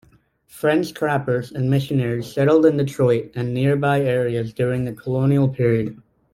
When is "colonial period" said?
4.93-6.01